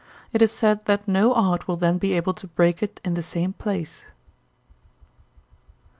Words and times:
It 0.33 0.41
is 0.41 0.51
said 0.51 0.85
that 0.85 1.07
no 1.07 1.31
art 1.35 1.67
will 1.67 1.75
then 1.77 1.99
be 1.99 2.13
able 2.13 2.33
to 2.33 2.47
break 2.47 2.81
it 2.81 2.99
in 3.05 3.13
the 3.13 3.21
same 3.21 3.53
place. 3.53 4.03